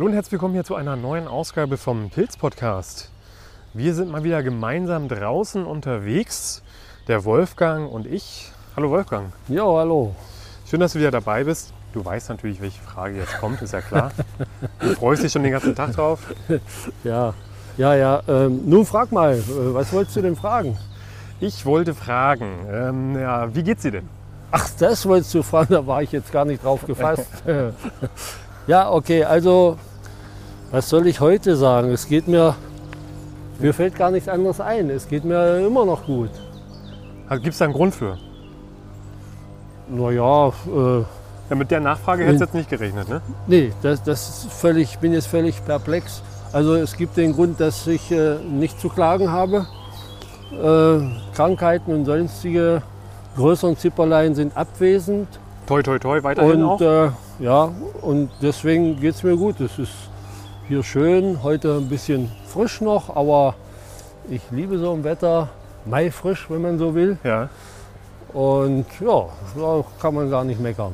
[0.00, 3.10] Hallo und herzlich willkommen hier zu einer neuen Ausgabe vom Pilz Podcast.
[3.74, 6.62] Wir sind mal wieder gemeinsam draußen unterwegs,
[7.06, 8.50] der Wolfgang und ich.
[8.76, 9.30] Hallo Wolfgang.
[9.48, 10.16] Ja, hallo.
[10.64, 11.74] Schön, dass du wieder dabei bist.
[11.92, 14.10] Du weißt natürlich, welche Frage jetzt kommt, ist ja klar.
[14.78, 16.20] Du freust dich schon den ganzen Tag drauf.
[17.04, 17.34] Ja,
[17.76, 18.22] ja, ja.
[18.26, 20.78] Ähm, nun frag mal, äh, was wolltest du denn fragen?
[21.40, 24.08] Ich wollte fragen, ähm, ja, wie geht's dir denn?
[24.50, 27.28] Ach, das wolltest du fragen, da war ich jetzt gar nicht drauf gefasst.
[28.66, 29.76] ja, okay, also,
[30.70, 31.90] was soll ich heute sagen?
[31.90, 32.54] Es geht mir,
[33.58, 34.90] mir fällt gar nichts anderes ein.
[34.90, 36.30] Es geht mir immer noch gut.
[37.30, 38.18] Gibt es da einen Grund für?
[39.88, 41.04] Naja, äh,
[41.50, 43.20] Ja, mit der Nachfrage hättest du jetzt nicht gerechnet, ne?
[43.48, 46.22] nee, das, das ist völlig, ich bin jetzt völlig perplex.
[46.52, 49.66] Also es gibt den Grund, dass ich äh, nicht zu klagen habe.
[50.52, 51.00] Äh,
[51.34, 52.82] Krankheiten und sonstige
[53.36, 55.28] größeren Zipperlein sind abwesend.
[55.66, 56.80] Toi, toi, toi, weiterhin auch.
[56.80, 59.60] Und äh, ja, und deswegen geht es mir gut.
[59.60, 59.92] Es ist
[60.70, 63.56] hier schön, heute ein bisschen frisch noch, aber
[64.28, 65.48] ich liebe so ein Wetter.
[65.84, 67.18] Mai frisch, wenn man so will.
[67.24, 67.48] Ja.
[68.32, 69.26] Und ja,
[69.56, 70.92] da kann man gar nicht meckern.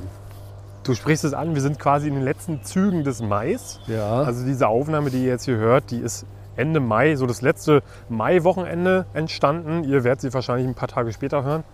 [0.82, 3.78] Du sprichst es an, wir sind quasi in den letzten Zügen des Mais.
[3.86, 6.24] Ja, Also diese Aufnahme, die ihr jetzt hier hört, die ist
[6.56, 9.84] Ende Mai, so das letzte Mai-Wochenende entstanden.
[9.84, 11.64] Ihr werdet sie wahrscheinlich ein paar Tage später hören.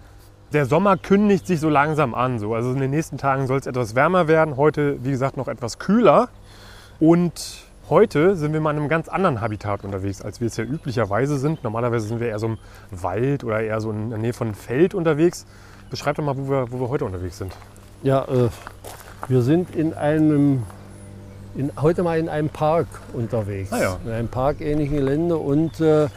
[0.53, 2.41] Der Sommer kündigt sich so langsam an.
[2.41, 2.53] So.
[2.53, 4.57] Also in den nächsten Tagen soll es etwas wärmer werden.
[4.57, 6.31] Heute, wie gesagt, noch etwas kühler.
[6.99, 10.65] Und heute sind wir mal in einem ganz anderen Habitat unterwegs, als wir es ja
[10.65, 11.63] üblicherweise sind.
[11.63, 12.59] Normalerweise sind wir eher so im
[12.91, 15.45] Wald oder eher so in der Nähe von einem Feld unterwegs.
[15.91, 17.53] Beschreib doch mal, wo wir, wo wir heute unterwegs sind.
[18.03, 18.49] ja äh,
[19.29, 20.63] wir sind in einem,
[21.55, 23.71] in, heute mal in einem Park unterwegs.
[23.71, 23.99] Ah ja.
[24.07, 26.09] In einem parkähnlichen Gelände und äh,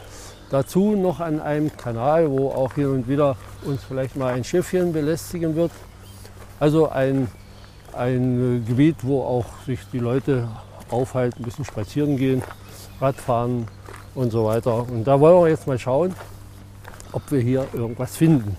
[0.50, 4.94] dazu noch an einem Kanal, wo auch hier und wieder uns vielleicht mal ein Schiffchen
[4.94, 5.72] belästigen wird.
[6.58, 7.28] Also ein,
[7.92, 10.48] ein äh, Gebiet, wo auch sich die Leute
[10.90, 12.42] aufhalten, ein bisschen spazieren gehen,
[13.00, 13.68] Radfahren
[14.14, 14.86] und so weiter.
[14.88, 16.14] Und da wollen wir jetzt mal schauen,
[17.12, 18.56] ob wir hier irgendwas finden.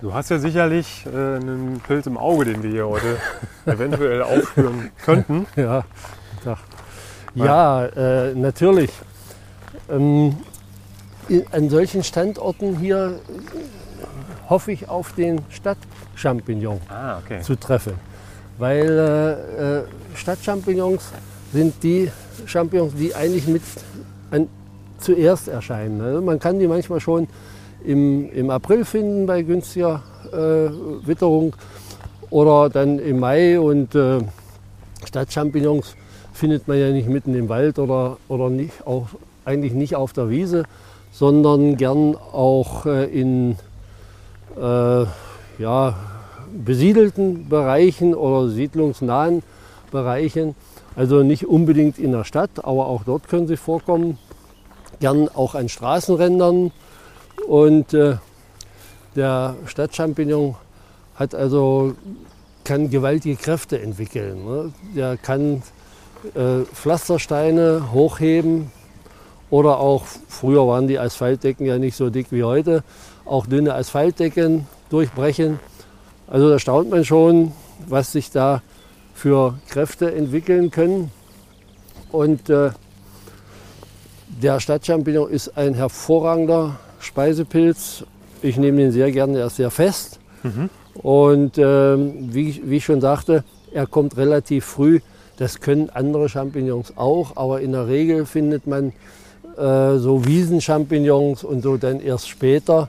[0.00, 3.16] Du hast ja sicherlich äh, einen Pilz im Auge, den wir hier heute
[3.66, 5.46] eventuell aufführen könnten.
[5.56, 5.84] Ja,
[7.34, 8.90] ja äh, natürlich.
[9.90, 10.36] Ähm,
[11.50, 17.40] an solchen Standorten hier äh, hoffe ich auf den Stadtchampignon Ah, okay.
[17.40, 17.94] zu treffen.
[18.58, 21.10] Weil äh, äh, Stadtchampignons
[21.56, 22.10] sind die
[22.44, 23.62] Champignons, die eigentlich mit
[24.30, 24.46] an,
[24.98, 26.02] zuerst erscheinen.
[26.02, 27.28] Also man kann die manchmal schon
[27.82, 30.02] im, im April finden bei günstiger
[30.32, 31.56] äh, Witterung
[32.28, 33.58] oder dann im Mai.
[33.58, 34.18] Und äh,
[35.06, 35.96] Stadtchampignons
[36.34, 39.06] findet man ja nicht mitten im Wald oder, oder nicht, auch
[39.46, 40.64] eigentlich nicht auf der Wiese,
[41.10, 43.56] sondern gern auch äh, in
[44.60, 45.06] äh,
[45.58, 45.94] ja,
[46.64, 49.42] besiedelten Bereichen oder siedlungsnahen
[49.90, 50.54] Bereichen.
[50.96, 54.18] Also nicht unbedingt in der Stadt, aber auch dort können sie vorkommen.
[54.98, 56.72] Gern auch an Straßenrändern.
[57.46, 58.16] Und äh,
[59.14, 60.56] der Stadtchampignon
[61.14, 61.94] hat also,
[62.64, 64.44] kann gewaltige Kräfte entwickeln.
[64.46, 64.72] Ne?
[64.96, 65.62] Der kann
[66.34, 68.70] äh, Pflastersteine hochheben
[69.50, 72.82] oder auch, früher waren die Asphaltdecken ja nicht so dick wie heute,
[73.26, 75.60] auch dünne Asphaltdecken durchbrechen.
[76.26, 77.52] Also da staunt man schon,
[77.86, 78.62] was sich da
[79.16, 81.10] für Kräfte entwickeln können.
[82.12, 82.70] Und äh,
[84.42, 88.04] der Stadtchampignon ist ein hervorragender Speisepilz.
[88.42, 90.20] Ich nehme ihn sehr gerne, er ist sehr fest.
[90.94, 95.00] Und ähm, wie, ich- wie ich schon sagte, er kommt relativ früh.
[95.38, 98.92] Das können andere Champignons auch, aber in der Regel findet man
[99.58, 102.88] äh, so Wiesenchampignons und so dann erst später.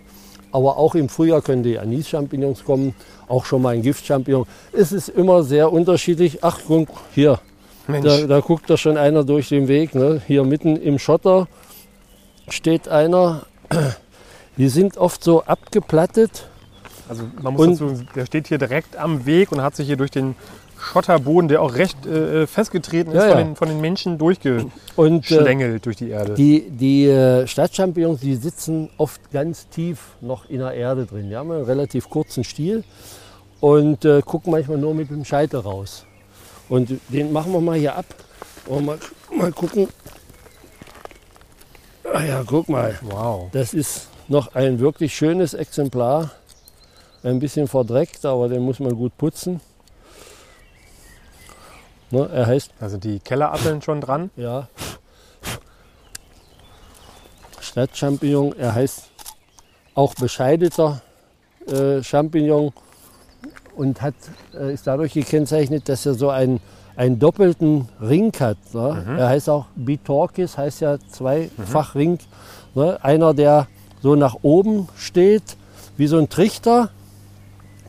[0.57, 2.95] Aber auch im Frühjahr können die Anis-Champignons kommen,
[3.27, 4.47] auch schon mal ein Giftchampignon.
[4.73, 6.43] Es ist immer sehr unterschiedlich.
[6.43, 7.39] Ach, guck, hier,
[7.87, 9.93] da, da guckt da schon einer durch den Weg.
[9.93, 10.19] Ne?
[10.25, 11.47] Hier mitten im Schotter
[12.49, 13.43] steht einer.
[14.57, 16.47] Die sind oft so abgeplattet.
[17.07, 19.97] also man muss und- dazu, der steht hier direkt am Weg und hat sich hier
[19.97, 20.35] durch den
[20.79, 23.43] Schotterboden, der auch recht äh, festgetreten ist, Ja, von, ja.
[23.43, 26.33] den, von den Menschen äh, durchgeschlängelt durch die Erde.
[26.35, 31.29] die, die äh, Stadtchampignons, die sitzen oft ganz tief noch in der Erde drin.
[31.29, 32.83] Die haben einen relativ kurzen Stiel
[33.59, 36.05] und äh, gucken manchmal nur mit dem Scheitel raus.
[36.69, 38.05] Und den machen wir mal hier ab.
[38.67, 38.97] Und mal,
[39.35, 39.87] mal gucken.
[42.13, 42.97] Ah ja, guck mal.
[43.01, 43.49] wow.
[43.51, 46.31] Das ist noch ein wirklich schönes Exemplar.
[47.23, 49.59] Ein bisschen verdreckt, aber den muss man gut putzen.
[52.09, 54.29] Ne, er heißt, sind die Kellerasseln schon dran.
[54.35, 54.67] ja,
[57.59, 58.53] Stadtchampignon.
[58.57, 59.09] Er heißt
[59.93, 61.01] auch bescheideter
[61.67, 62.71] äh, Champignon
[63.75, 64.15] und hat,
[64.53, 66.59] äh, ist dadurch gekennzeichnet, dass er so einen,
[66.95, 68.57] einen doppelten Ring hat.
[68.73, 69.17] Ne?
[69.19, 72.19] Er heißt auch Bitorkis, heißt ja Zweifachring.
[72.73, 72.97] Ne?
[73.03, 73.67] Einer, der
[74.01, 75.57] so nach oben steht,
[75.97, 76.89] wie so ein Trichter.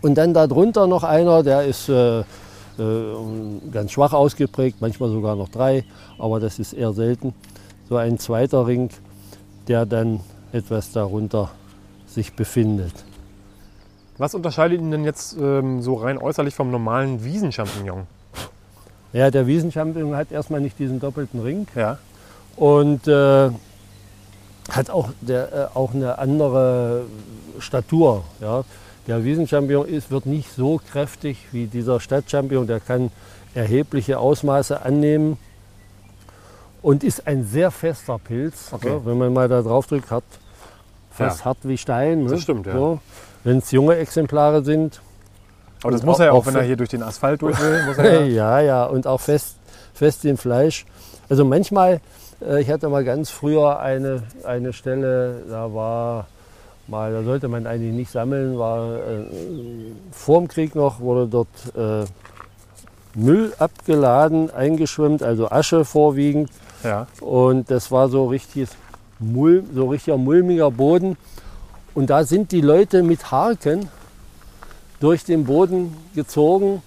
[0.02, 2.24] Und dann darunter noch einer, der ist äh,
[3.72, 5.84] ganz schwach ausgeprägt, manchmal sogar noch drei,
[6.18, 7.34] aber das ist eher selten.
[7.88, 8.90] So ein zweiter Ring,
[9.66, 10.20] der dann
[10.52, 11.50] etwas darunter
[12.06, 12.92] sich befindet.
[14.16, 18.06] Was unterscheidet ihn denn jetzt ähm, so rein äußerlich vom normalen Wiesenchampignon?
[19.12, 21.98] Ja, der Wiesenchampignon hat erstmal nicht diesen doppelten Ring Ja.
[22.56, 23.50] und äh,
[24.70, 27.06] hat auch, der, äh, auch eine andere
[27.58, 28.24] Statur.
[28.40, 28.64] Ja.
[29.08, 33.10] Der Wiesenchampignon ist, wird nicht so kräftig wie dieser Stadtchampignon, der kann
[33.54, 35.38] erhebliche Ausmaße annehmen
[36.82, 38.68] und ist ein sehr fester Pilz.
[38.72, 38.88] Okay.
[38.90, 40.24] Ja, wenn man mal da drauf drückt, hart,
[41.10, 41.44] fast Ja.
[41.46, 42.24] hart wie Stein.
[42.24, 42.30] Ne?
[42.30, 42.72] Das stimmt, ja.
[42.74, 43.00] So.
[43.44, 45.00] Wenn es junge Exemplare sind,
[45.82, 47.84] Aber das muss er ja auch- auch, wenn er hier durch den Asphalt durch will.
[47.86, 48.26] Muss er ja.
[48.26, 49.56] ja, ja, und auch fest,
[49.94, 50.84] fest im Fleisch.
[51.30, 52.00] Also manchmal,
[52.46, 56.26] äh, ich hatte mal ganz früher eine, eine Stelle, da war
[56.88, 59.24] mal, da sollte man eigentlich nicht sammeln, war äh,
[60.10, 62.04] vor dem Krieg noch, wurde dort äh,
[63.14, 66.50] Müll abgeladen, eingeschwemmt, also Asche vorwiegend.
[66.84, 67.06] ja.
[67.20, 68.70] Und das war so richtiges
[69.18, 71.16] Mul so richtiger mulmiger Boden.
[71.94, 73.88] Und da sind die Leute mit Harken
[75.00, 76.82] durch den Boden gezogen,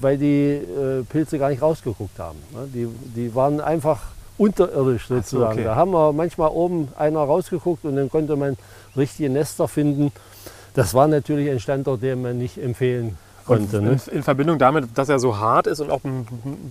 [0.00, 2.38] weil die äh, Pilze gar nicht rausgeguckt haben.
[2.52, 2.68] ne?
[2.72, 4.00] Die, die waren einfach
[4.38, 5.52] unterirdisch so, sozusagen.
[5.52, 5.64] okay.
[5.64, 8.56] Da haben wir manchmal oben einer rausgeguckt und dann konnte man
[8.96, 10.12] richtige Nester finden.
[10.74, 13.82] Das war natürlich ein Standort, den man nicht empfehlen Und konnte.
[13.82, 13.98] Ne?
[14.10, 16.00] in, in Verbindung damit, dass er so hart ist und auch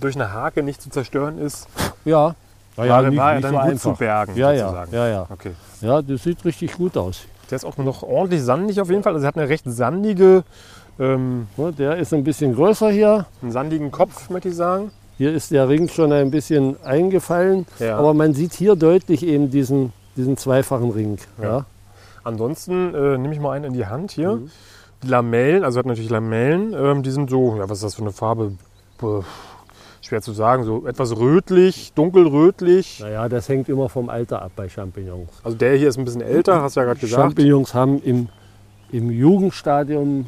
[0.00, 1.66] durch eine Hake nicht zu zerstören ist,
[2.04, 2.34] Ja,
[2.76, 4.34] war, er- war er dann gut zu bergen.
[4.36, 4.94] Ja, ja, sozusagen.
[4.94, 5.26] ja, ja.
[5.30, 5.52] Okay.
[5.80, 7.22] Ja, das sieht richtig gut aus.
[7.50, 9.14] Der ist auch noch ordentlich sandig auf jeden Fall.
[9.14, 10.44] Also er hat eine recht sandige,
[11.00, 13.26] ähm, Der ist ein bisschen größer hier.
[13.42, 14.90] einen sandigen Kopf, möchte ich sagen.
[15.18, 17.98] Hier ist der Ring schon ein bisschen eingefallen, Ja.
[17.98, 21.18] aber man sieht hier deutlich eben diesen, diesen zweifachen Ring.
[21.42, 21.66] Ja.
[22.22, 24.36] Ansonsten äh, nehme ich mal einen in die Hand hier.
[24.36, 24.50] Mhm.
[25.02, 28.02] Die Lamellen, also hat natürlich Lamellen, ähm, die sind so, ja, was ist das für
[28.02, 28.52] eine Farbe?
[28.96, 29.22] Puh,
[30.02, 33.00] schwer zu sagen, so etwas rötlich, dunkelrötlich.
[33.00, 35.30] Naja, das hängt immer vom Alter ab bei Champignons.
[35.42, 37.20] Also der hier ist ein bisschen älter, hast du ja gerade gesagt.
[37.22, 38.28] Champignons haben im,
[38.92, 40.26] im Jugendstadium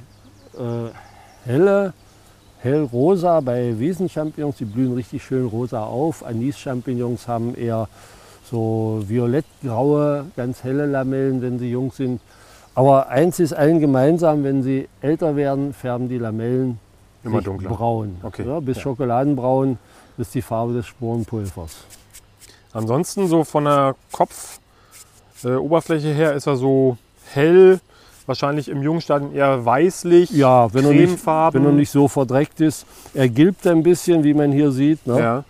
[0.58, 1.92] äh, helle,
[2.62, 3.40] hellrosa.
[3.40, 6.24] Bei Wiesenchampignons, die blühen richtig schön rosa auf.
[6.24, 7.88] Anis-Champignons haben eher
[8.50, 12.20] so violettgraue, ganz helle Lamellen, wenn sie jung sind.
[12.74, 16.78] Aber eins ist allen gemeinsam, wenn sie älter werden, färben die Lamellen
[17.24, 17.70] Immer dunkler.
[17.70, 18.16] braun.
[18.22, 18.82] Okay, Ja, bis ja.
[18.84, 19.78] Schokoladenbraun
[20.18, 21.84] ist die Farbe des Sporenpulvers.
[22.72, 26.96] Ansonsten so von der Kopfoberfläche äh, her ist er so
[27.32, 27.80] hell,
[28.30, 30.30] wahrscheinlich im Jungstadium eher weißlich.
[30.30, 31.60] Ja, wenn er, nicht, Cremefarben.
[31.62, 32.86] wenn er nicht so verdreckt ist.
[33.12, 35.06] Er gilbt ein bisschen, wie man hier sieht.
[35.06, 35.18] Ne?
[35.18, 35.44] Ja.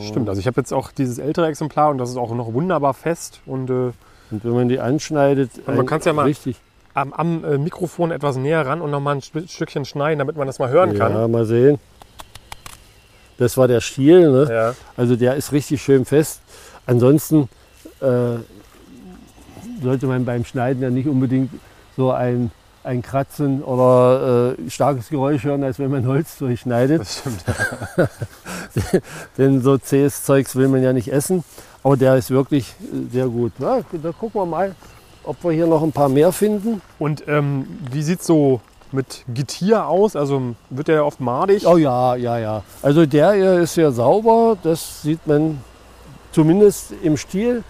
[0.00, 2.94] Stimmt, also ich habe jetzt auch dieses ältere Exemplar und das ist auch noch wunderbar
[2.94, 3.92] fest und äh,
[4.30, 6.56] Und wenn man die anschneidet, man ein- kann's ja mal- richtig.
[6.94, 10.46] am, am äh, Mikrofon etwas näher ran und nochmal ein Stück- Stückchen schneiden, damit man
[10.46, 11.12] das mal hören kann.
[11.12, 11.78] Ja, mal sehen.
[13.36, 14.30] Das war der Stiel.
[14.30, 14.48] Ne?
[14.50, 14.74] Ja.
[14.96, 16.40] Also der ist richtig schön fest.
[16.86, 17.50] Ansonsten
[18.00, 18.36] äh,
[19.82, 21.50] sollte man beim Schneiden ja nicht unbedingt
[21.96, 22.50] so ein,
[22.84, 27.00] ein Kratzen oder äh, starkes Geräusch hören, als wenn man Holz durchschneidet.
[27.00, 27.44] Das stimmt.
[29.38, 31.44] Denn so zähes Zeugs will man ja nicht essen.
[31.82, 33.52] Aber der ist wirklich äh, sehr gut.
[33.58, 34.74] Ja, da gucken wir mal,
[35.24, 36.80] ob wir hier noch ein paar mehr finden.
[36.98, 38.60] Und ähm, wie sieht es so
[38.92, 40.16] mit Getier aus?
[40.16, 41.66] Also wird der oft madig?
[41.66, 42.62] Oh ja, ja, ja.
[42.82, 44.56] Also der hier ist sehr sauber.
[44.62, 45.60] Das sieht man
[46.32, 47.62] zumindest im Stiel.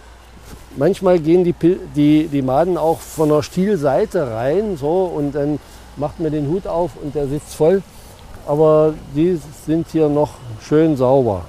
[0.75, 1.53] Manchmal gehen die,
[1.95, 5.59] die, die Maden auch von der Stielseite rein so, und dann
[5.97, 7.83] macht man den Hut auf und der sitzt voll.
[8.47, 11.45] Aber die sind hier noch schön sauber.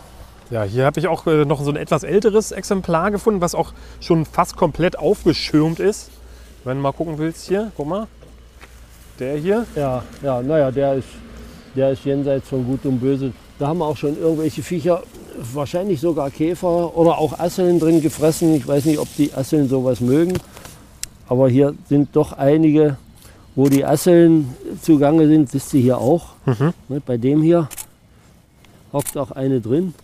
[0.51, 3.73] Ja, hier habe ich auch äh, noch so ein etwas älteres Exemplar gefunden, was auch
[4.01, 6.11] schon fast komplett aufgeschirmt ist.
[6.65, 8.07] Wenn du mal gucken willst hier, guck mal.
[9.19, 9.67] Der hier.
[9.75, 11.09] Ja, ja, naja, der ist,
[11.75, 13.33] der ist jenseits von Gut und Böse.
[13.59, 15.03] Da haben wir auch schon irgendwelche Viecher,
[15.53, 18.55] wahrscheinlich sogar Käfer oder auch Asseln drin gefressen.
[18.55, 20.39] Ich weiß nicht, ob die Asseln sowas mögen.
[21.29, 22.97] Aber hier sind doch einige,
[23.55, 25.51] wo die Asseln zugange sind.
[25.51, 26.31] Siehst du hier auch.
[26.89, 27.69] Ne, bei dem hier
[28.93, 29.95] hockt auch eine drin.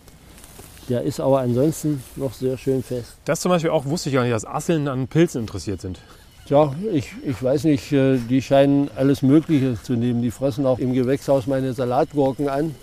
[0.89, 3.13] Der ist aber ansonsten noch sehr schön fest.
[3.25, 5.99] Das zum Beispiel auch wusste ich gar nicht, dass Asseln an Pilzen interessiert sind.
[6.47, 10.21] Tja, ich, ich weiß nicht, äh, die scheinen alles Mögliche zu nehmen.
[10.21, 12.75] Die fressen auch im Gewächshaus meine Salatgurken an.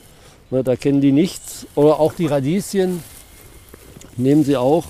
[0.50, 1.66] Na, da kennen die nichts.
[1.74, 3.02] Oder auch die Radieschen
[4.16, 4.84] nehmen sie auch.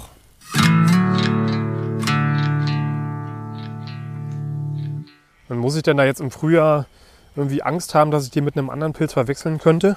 [5.48, 6.86] Und muss ich denn da jetzt im Frühjahr
[7.34, 9.96] irgendwie Angst haben, dass ich die mit einem anderen Pilz verwechseln könnte?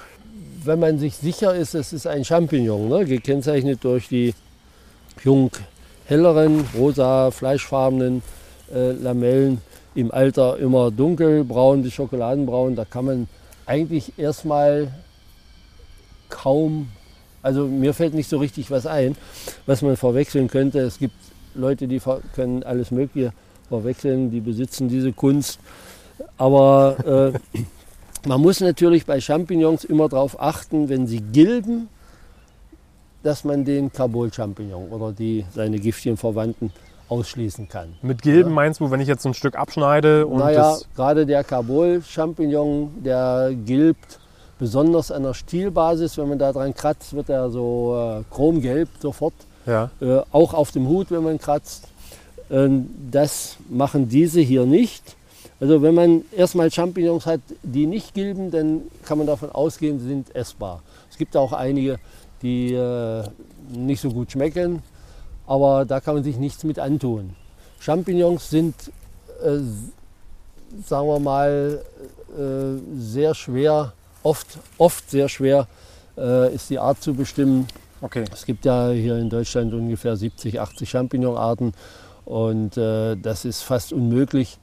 [0.64, 3.04] Wenn man sich sicher ist, es ist ein Champignon, ne?
[3.04, 4.34] gekennzeichnet durch die
[5.22, 5.50] jung
[6.06, 8.22] helleren, rosa, fleischfarbenen
[8.72, 9.60] äh, Lamellen,
[9.94, 12.76] im Alter immer dunkelbraun bis schokoladenbraun.
[12.76, 13.28] Da kann man
[13.66, 14.88] eigentlich erstmal
[16.42, 16.88] kaum,
[17.42, 19.16] also mir fällt nicht so richtig was ein,
[19.66, 20.80] was man verwechseln könnte.
[20.80, 21.14] Es gibt
[21.54, 22.00] Leute, die
[22.34, 23.32] können alles Mögliche
[23.68, 25.60] verwechseln, die besitzen diese Kunst.
[26.38, 27.58] Aber äh,
[28.28, 31.88] man muss natürlich bei Champignons immer darauf achten, wenn sie gilben,
[33.22, 36.72] dass man den Carbol-Champignon oder die, seine giftigen Verwandten
[37.08, 37.94] ausschließen kann.
[38.02, 38.54] Mit Gilben ja.
[38.54, 40.26] meinst du, wenn ich jetzt so ein Stück abschneide?
[40.26, 44.18] Und naja, gerade der Carbol-Champignon, der gilbt
[44.62, 46.16] besonders an der Stielbasis.
[46.18, 49.34] Wenn man da dran kratzt, wird er so äh, chromgelb sofort.
[49.66, 49.90] Ja.
[50.00, 51.88] Äh, auch auf dem Hut, wenn man kratzt.
[52.48, 55.16] Ähm, das machen diese hier nicht.
[55.58, 60.06] Also wenn man erstmal Champignons hat, die nicht gilben, dann kann man davon ausgehen, sie
[60.06, 60.82] sind essbar.
[61.10, 61.98] Es gibt auch einige,
[62.40, 63.24] die äh,
[63.68, 64.84] nicht so gut schmecken,
[65.44, 67.34] aber da kann man sich nichts mit antun.
[67.80, 68.76] Champignons sind,
[69.44, 69.58] äh,
[70.86, 71.82] sagen wir mal,
[72.38, 75.66] äh, sehr schwer, oft, oft sehr schwer
[76.16, 77.66] äh, ist die Art zu bestimmen.
[78.00, 78.24] Okay.
[78.32, 81.72] Es gibt ja hier in Deutschland ungefähr 70, 80 Champignonarten
[82.24, 84.58] und äh, das ist fast unmöglich,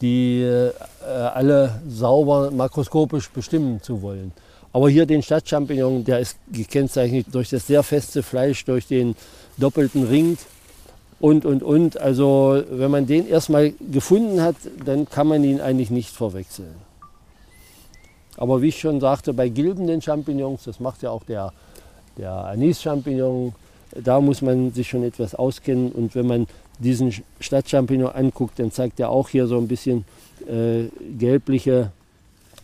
[0.00, 0.72] die äh,
[1.04, 4.32] alle sauber makroskopisch bestimmen zu wollen.
[4.72, 9.16] Aber hier den Stadtchampignon, der ist gekennzeichnet durch das sehr feste Fleisch, durch den
[9.56, 10.38] doppelten Ring
[11.18, 12.00] und, und, und.
[12.00, 16.89] Also wenn man den erstmal gefunden hat, dann kann man ihn eigentlich nicht verwechseln.
[18.36, 21.52] Aber wie ich schon sagte, bei gilbenden Champignons, das macht ja auch der,
[22.16, 23.54] der Anis-Champignon,
[23.94, 25.92] da muss man sich schon etwas auskennen.
[25.92, 26.46] Und wenn man
[26.78, 30.04] diesen Stadtchampignon anguckt, dann zeigt er auch hier so ein bisschen
[30.48, 30.84] äh,
[31.18, 31.92] gelbliche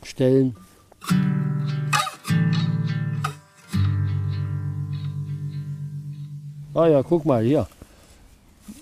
[0.02, 0.56] Stellen.
[6.74, 7.66] Ah ja, guck mal hier.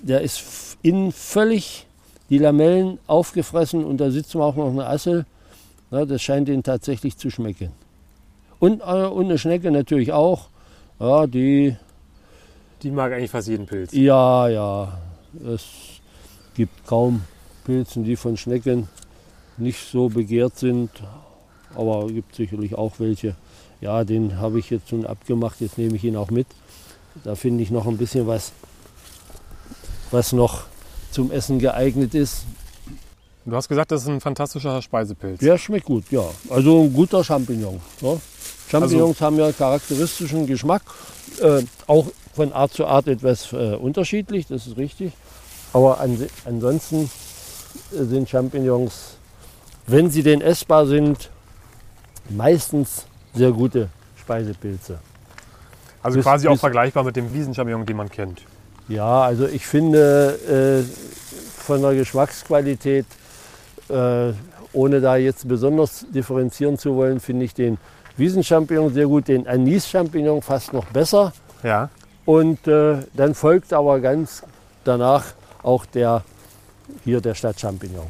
[0.03, 1.87] Der ist innen völlig
[2.29, 5.26] die Lamellen aufgefressen und da sitzt auch noch eine Assel.
[5.95, 7.71] Ja, das scheint ihn tatsächlich zu schmecken.
[8.59, 10.49] Und, äh, und eine Schnecke natürlich auch.
[10.99, 11.77] Ja, die.
[12.83, 13.93] Die mag eigentlich fast jeden Pilz.
[13.93, 14.99] Ja, ja.
[15.47, 15.63] Es
[16.57, 17.23] gibt kaum
[17.63, 18.89] Pilzen, die von Schnecken
[19.57, 20.91] nicht so begehrt sind.
[21.77, 23.37] Aber es gibt sicherlich auch welche.
[23.81, 25.61] Ja, den habe ich jetzt schon abgemacht.
[25.61, 26.49] Jetzt nehme ich ihn auch mit.
[27.23, 28.51] Da finde ich noch ein bisschen was,
[30.11, 30.65] was noch
[31.13, 32.47] zum Essen geeignet ist.
[33.47, 35.41] Du hast gesagt, das ist ein fantastischer Speisepilz.
[35.41, 36.25] Der schmeckt gut, ja.
[36.49, 37.79] Also ein guter Champignon.
[38.01, 38.21] Ne?
[38.69, 40.83] Champignons also, haben ja charakteristischen Geschmack.
[41.41, 45.13] Äh, auch von Art zu Art etwas äh, unterschiedlich, das ist richtig.
[45.73, 47.11] Aber an, ansonsten
[47.91, 49.17] sind Champignons,
[49.87, 51.31] wenn sie denn essbar sind,
[52.31, 55.01] meistens sehr gute Speisepilze.
[56.03, 58.43] Also bis, quasi auch vergleichbar mit dem Wiesenchampignon, den man kennt.
[58.89, 63.07] Ja, also ich finde äh, von der Geschmacksqualität,
[63.88, 64.33] äh,
[64.73, 67.79] ohne da jetzt besonders differenzieren zu wollen, finde ich den
[68.17, 71.33] Wiesenchampignon sehr gut, den Anis-Champignon fast noch besser.
[71.62, 71.91] Ja.
[72.25, 74.43] Und äh, dann folgt aber ganz
[74.85, 75.25] danach
[75.62, 76.23] auch der
[77.05, 78.07] hier der Stadtchampignon.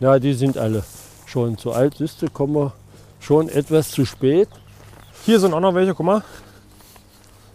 [0.00, 0.84] Ja, die sind alle
[1.26, 1.98] schon zu alt.
[1.98, 2.72] Du, kommen wir
[3.20, 4.48] schon etwas zu spät.
[5.24, 6.22] Hier sind auch noch welche, guck mal.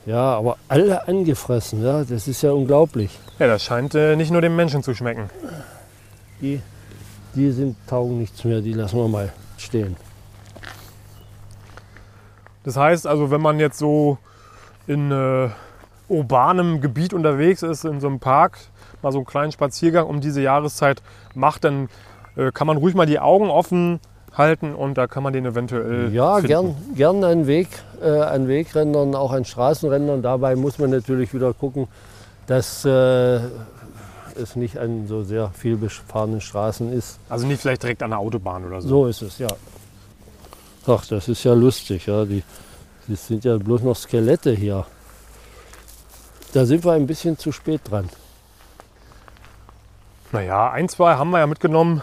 [0.05, 3.17] Ja, aber alle angefressen, ja, das ist ja unglaublich.
[3.39, 5.29] Ja, das scheint äh, nicht nur dem Menschen zu schmecken.
[6.43, 6.61] Die,
[7.35, 9.95] die sind taugen nichts mehr, die lassen wir mal stehen.
[12.65, 14.17] Das heißt also, wenn man jetzt so
[14.85, 15.49] in äh,
[16.09, 18.57] urbanem Gebiet unterwegs ist, in so einem Park,
[19.01, 21.01] mal so einen kleinen Spaziergang um diese Jahreszeit
[21.33, 21.87] macht, dann
[22.35, 24.01] äh, kann man ruhig mal die Augen offen
[24.33, 26.13] halten und da kann man den eventuell.
[26.13, 26.47] Ja, finden.
[26.47, 27.69] gern, gern an, Weg,
[28.01, 30.21] äh, an Wegrändern, auch an Straßenrändern.
[30.21, 31.87] Dabei muss man natürlich wieder gucken,
[32.47, 33.39] dass äh,
[34.37, 37.19] es nicht an so sehr viel befahrenen Straßen ist.
[37.29, 38.87] Also nicht vielleicht direkt an der Autobahn oder so.
[38.87, 39.49] So ist es, ja.
[40.87, 42.07] Ach, das ist ja lustig.
[42.07, 42.25] Ja.
[42.25, 42.43] Die,
[43.07, 44.85] das sind ja bloß noch Skelette hier.
[46.53, 48.09] Da sind wir ein bisschen zu spät dran.
[50.31, 52.01] Naja, ein, zwei haben wir ja mitgenommen.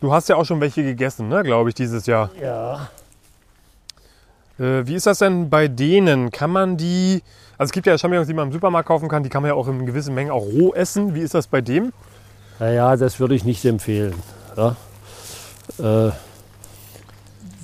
[0.00, 2.30] Du hast ja auch schon welche gegessen, ne, glaube ich, dieses Jahr.
[2.40, 2.90] Ja.
[4.58, 6.30] Äh, wie ist das denn bei denen?
[6.30, 7.22] Kann man die,
[7.58, 9.54] also es gibt ja Champignons, die man im Supermarkt kaufen kann, die kann man ja
[9.54, 11.14] auch in gewissen Mengen auch roh essen.
[11.14, 11.92] Wie ist das bei dem?
[12.58, 14.14] Naja, das würde ich nicht empfehlen.
[14.56, 14.76] Ja?
[15.78, 16.12] Äh,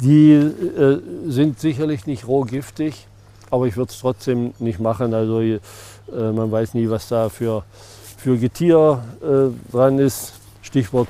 [0.00, 3.06] die äh, sind sicherlich nicht roh giftig,
[3.50, 5.14] aber ich würde es trotzdem nicht machen.
[5.14, 5.60] Also äh,
[6.10, 7.64] man weiß nie, was da für,
[8.16, 10.32] für Getier äh, dran ist.
[10.62, 11.08] Stichwort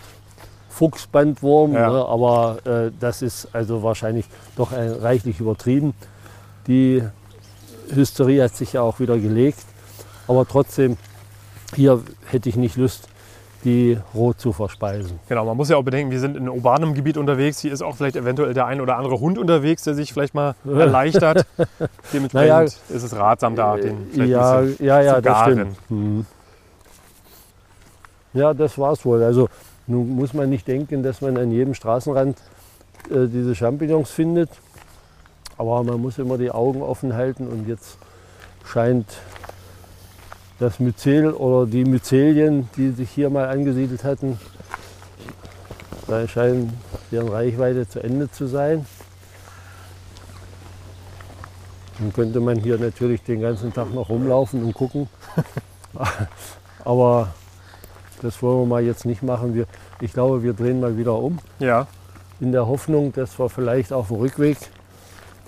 [0.81, 1.91] Fuchsbandwurm, Ja.
[1.93, 4.25] ne, aber äh, das ist also wahrscheinlich
[4.57, 5.93] doch ein, reichlich übertrieben.
[6.67, 7.03] Die
[7.95, 9.59] Hysterie hat sich ja auch wieder gelegt,
[10.27, 10.97] aber trotzdem,
[11.77, 13.09] hier hätte ich nicht Lust,
[13.63, 15.21] die roh zu verspeisen.
[15.29, 17.59] Genau, man muss ja auch bedenken, wir sind in urbanem Gebiet unterwegs.
[17.61, 20.55] Hier ist auch vielleicht eventuell der ein oder andere Hund unterwegs, der sich vielleicht mal
[20.65, 21.45] erleichtert.
[22.11, 25.53] Dementsprechend Naja, ist es ratsam, da den vielleicht ja, ja, ja, zu das garen.
[25.53, 25.91] stimmt.
[25.91, 26.27] Mhm.
[28.33, 29.23] Ja, das war's wohl.
[29.23, 29.49] Also
[29.91, 32.39] nun muss man nicht denken, dass man an jedem Straßenrand
[33.11, 34.51] äh, diese Champignons findet.
[35.59, 37.99] Aber man muss immer die Augen offen halten und jetzt
[38.65, 39.07] scheint
[40.59, 44.39] das Myzel oder die Myzelien, die sich hier mal angesiedelt hatten,
[46.07, 46.73] da scheinen
[47.11, 48.87] deren Reichweite zu Ende zu sein.
[51.99, 55.09] Dann könnte man hier natürlich den ganzen Tag noch rumlaufen und gucken.
[56.85, 57.35] Aber
[58.23, 59.55] das wollen wir mal jetzt nicht machen.
[59.55, 59.67] Wir,
[60.01, 61.87] ich glaube, wir drehen mal wieder um, Ja,
[62.41, 64.57] in der Hoffnung, dass wir vielleicht auf dem Rückweg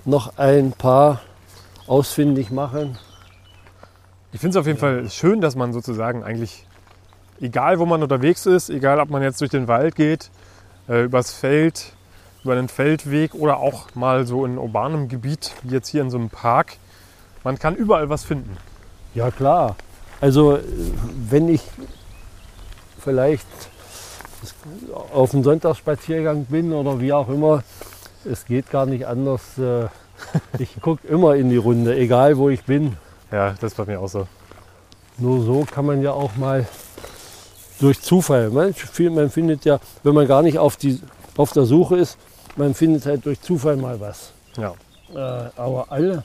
[0.05, 1.21] noch ein paar
[1.87, 2.97] ausfindig machen.
[4.31, 6.65] ich finde es auf jeden Fall schön, dass man sozusagen eigentlich,
[7.41, 10.29] egal wo man unterwegs ist, egal ob man jetzt durch den Wald geht,
[10.87, 11.93] äh, übers Feld,
[12.43, 16.17] über einen Feldweg oder auch mal so in urbanem Gebiet, wie jetzt hier in so
[16.17, 16.77] einem Park,
[17.43, 18.57] man kann überall was finden.
[19.15, 19.75] Ja klar.
[20.21, 20.61] Also äh,
[21.29, 21.61] wenn ich
[23.03, 23.45] vielleicht
[25.13, 27.63] auf einem Sonntagsspaziergang bin oder wie auch immer,
[28.25, 29.57] es geht gar nicht anders.
[29.57, 29.87] äh,
[30.59, 32.95] Ich gucke immer in die Runde, egal wo ich bin.
[33.31, 34.27] Ja, das war mir auch so.
[35.17, 36.65] Nur so kann man ja auch mal
[37.79, 38.49] durch Zufall.
[38.49, 38.73] Man,
[39.11, 40.99] man findet ja, wenn man gar nicht auf, die,
[41.37, 42.17] auf der Suche ist,
[42.55, 44.31] man findet halt durch Zufall mal was.
[44.57, 44.73] Ja.
[45.13, 46.23] Äh, aber alle,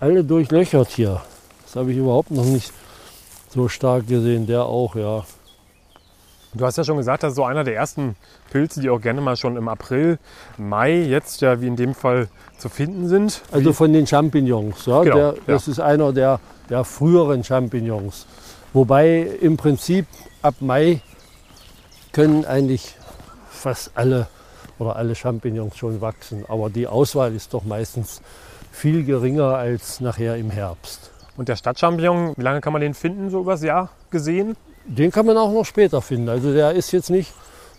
[0.00, 1.22] alle durchlöchert hier.
[1.64, 2.72] Das habe ich überhaupt noch nicht
[3.48, 4.46] so stark gesehen.
[4.46, 5.24] Der auch, ja.
[6.54, 8.14] Du hast ja schon gesagt, das ist so einer der ersten
[8.50, 10.18] Pilze, die auch gerne mal schon im April,
[10.58, 13.42] Mai jetzt ja wie in dem Fall zu finden sind.
[13.50, 14.84] Also von den Champignons.
[14.84, 18.26] Ja, Genau, der, das ist einer der, der früheren Champignons.
[18.74, 20.06] Wobei im Prinzip
[20.42, 21.00] ab Mai
[22.12, 22.96] können eigentlich
[23.50, 24.26] fast alle
[24.78, 26.44] oder alle Champignons schon wachsen.
[26.48, 28.20] Aber die Auswahl ist doch meistens
[28.70, 31.10] viel geringer als nachher im Herbst.
[31.36, 34.56] Und der Stadtchampignon, wie lange kann man den finden, so übers Jahr gesehen?
[34.84, 36.28] Den kann man auch noch später finden.
[36.28, 37.32] Also der ist jetzt nicht,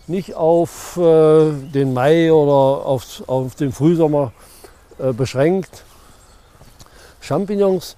[0.06, 4.32] nicht auf äh, den Mai oder auf, auf den Frühsommer
[4.98, 5.84] äh, beschränkt.
[7.20, 7.96] Champignons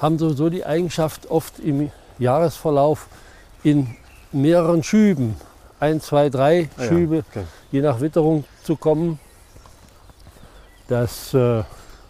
[0.00, 3.06] haben sowieso die Eigenschaft, oft im Jahresverlauf
[3.62, 3.96] in
[4.32, 5.36] mehreren Schüben,
[5.80, 7.44] ein, zwei, drei Ah ja, Schübe, okay.
[7.70, 9.18] je nach Witterung zu kommen.
[10.88, 11.62] Das äh,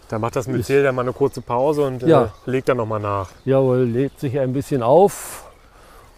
[0.09, 2.33] Da macht das Myzel dann mal eine kurze Pause und äh, Ja.
[2.45, 3.29] legt dann nochmal nach.
[3.45, 5.44] jawohl, lädt sich ein bisschen auf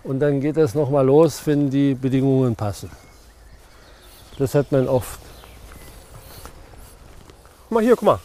[0.07, 2.89] und dann geht es nochmal los, wenn die Bedingungen passen.
[4.37, 5.19] Das hat man oft.
[7.63, 8.19] Guck mal hier, guck mal.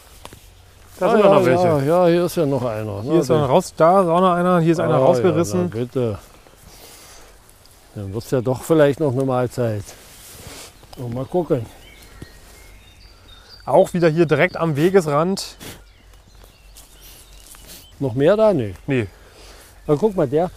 [0.99, 1.63] Da Ah, sind ja, noch welche.
[1.67, 3.01] Ja, ja, hier ist ja noch einer.
[3.01, 5.61] Hier ist einer raus, da ist auch noch einer, hier ist einer Ah, rausgerissen.
[5.61, 6.19] Ja, bitte.
[7.95, 9.83] Dann wird es ja doch vielleicht noch eine Mahlzeit.
[10.97, 11.65] Und mal gucken.
[13.65, 15.57] Auch wieder hier direkt am Wegesrand.
[17.99, 18.53] Noch mehr da?
[18.53, 18.75] Nee.
[18.87, 19.07] Nee,
[19.87, 20.51] Aber guck mal, der,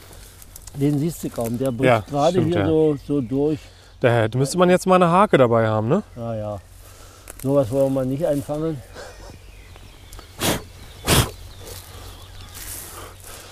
[0.81, 1.59] den siehst du kaum.
[1.59, 2.67] Der bricht Ja, gerade stimmt, hier ja.
[2.67, 3.59] so, so durch.
[4.01, 6.03] da müsste man jetzt mal eine Hake dabei haben, ne?
[6.17, 6.59] Ah ja.
[7.43, 8.81] So was wollen wir nicht einfangen.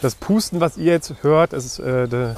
[0.02, 2.37] Das Pusten, was ihr jetzt hört, ist äh, der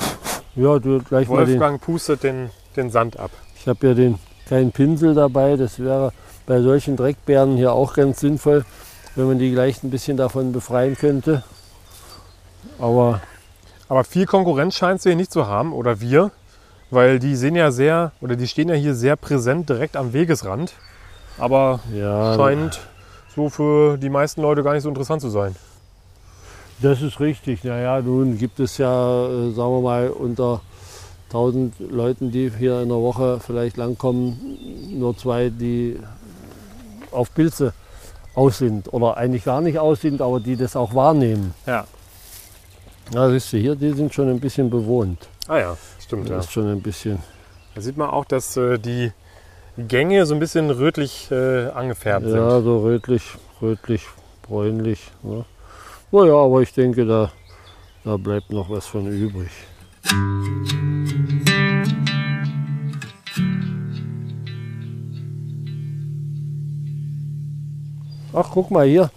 [0.55, 1.55] Ja, du gleich mal den.
[1.55, 3.31] Wolfgang pustet den, den Sand ab.
[3.59, 5.57] Ich habe ja den kleinen Pinsel dabei.
[5.57, 6.13] Das wäre
[6.47, 8.65] bei solchen Dreckbären hier auch ganz sinnvoll,
[9.17, 11.43] wenn man die gleich ein bisschen davon befreien könnte.
[12.79, 13.21] Aber
[13.89, 16.31] Aber viel Konkurrenz scheinst du hier nicht zu haben, oder wir,
[16.91, 20.73] weil die sehen ja sehr, oder die stehen ja hier sehr präsent direkt am Wegesrand.
[21.39, 22.81] Aber ja, scheint
[23.35, 25.55] so für die meisten Leute gar nicht so interessant zu sein.
[26.81, 27.65] Das ist richtig.
[27.65, 30.61] Naja, nun gibt es ja, äh, sagen wir mal, unter
[31.29, 34.59] 1000 Leuten, die hier in der Woche vielleicht langkommen,
[34.91, 35.99] nur zwei, die
[37.11, 37.73] auf Pilze
[38.35, 38.93] aus sind.
[38.93, 41.55] Oder eigentlich gar nicht aus sind, aber die das auch wahrnehmen.
[41.67, 41.87] Ja.
[43.13, 45.29] Ja, siehst du, hier, die sind schon ein bisschen bewohnt.
[45.49, 46.29] Ah ja, stimmt.
[46.29, 46.37] Ja.
[46.37, 47.19] Das ist schon ein bisschen.
[47.75, 49.13] Da sieht man auch, dass äh, die
[49.79, 52.65] Gänge so ein bisschen rötlich äh, angefärbt Ja, sind.
[52.65, 53.23] so rötlich,
[53.63, 54.03] rötlich,
[54.43, 55.11] bräunlich.
[55.23, 55.45] Ne?
[56.11, 57.31] Naja, aber ich denke, da,
[58.05, 59.51] da bleibt noch was von übrig.
[68.33, 69.11] Ach, guck mal, hier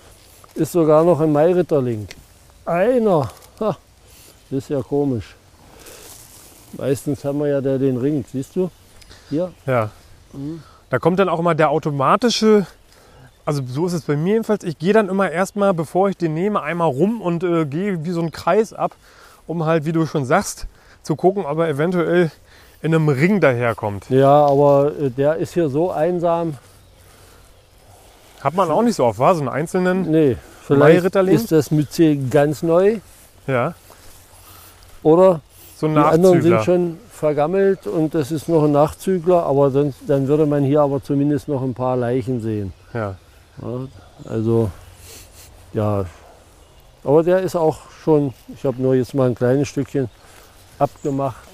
[0.55, 2.07] ist sogar noch ein Mairitterling.
[2.65, 3.29] Einer.
[3.59, 3.77] Ha,
[4.49, 5.35] das ist ja komisch.
[6.73, 8.69] Meistens haben wir ja da den Ring, siehst du?
[9.29, 9.51] Hier.
[9.65, 9.89] Ja.
[10.33, 10.61] Mhm.
[10.89, 12.65] Da kommt dann auch immer der automatische,
[13.45, 16.33] also so ist es bei mir jedenfalls, ich gehe dann immer erstmal, bevor ich den
[16.33, 18.95] nehme, einmal rum und äh, gehe wie so einen Kreis ab,
[19.45, 20.67] um halt, wie du schon sagst,
[21.03, 22.31] zu gucken, ob er eventuell
[22.81, 24.09] in einem Ring daherkommt.
[24.09, 26.57] Ja, aber äh, der ist hier so einsam.
[28.41, 32.15] Hat man auch nicht so oft, war so einen einzelnen, Nee, vielleicht ist das Mütze
[32.15, 32.99] ganz neu.
[33.47, 33.73] Ja,
[35.03, 35.41] Oder
[35.75, 40.27] so die anderen sind schon vergammelt und das ist noch ein Nachzügler, aber sonst, dann
[40.27, 42.73] würde man hier aber zumindest noch ein paar Leichen sehen.
[42.93, 43.15] Ja.
[43.61, 43.87] Ja,
[44.29, 44.71] also,
[45.73, 46.05] ja.
[47.03, 50.09] Aber der ist auch schon, ich habe nur jetzt mal ein kleines Stückchen
[50.79, 51.47] abgemacht,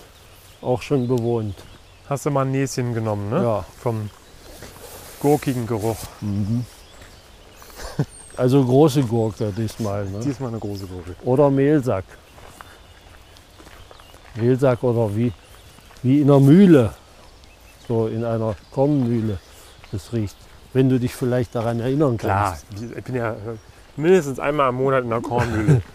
[0.61, 1.55] auch schon bewohnt.
[2.09, 3.43] Hast du mal ein Näschen genommen, ne?
[3.43, 3.65] Ja.
[3.79, 4.09] Vom
[5.19, 5.97] gurkigen Geruch.
[8.37, 10.05] Also große Gurke diesmal.
[10.05, 10.19] Ne?
[10.23, 11.15] Diesmal eine große Gurke.
[11.23, 12.05] Oder Mehlsack.
[14.35, 15.31] Mehlsack oder wie,
[16.03, 16.93] wie in einer Mühle.
[17.87, 19.37] So in einer Kornmühle.
[19.91, 20.35] Das riecht.
[20.73, 22.97] Wenn du dich vielleicht daran erinnern Klar, kannst.
[22.97, 23.35] ich bin ja äh,
[23.95, 25.81] mindestens einmal im Monat in der Kornmühle.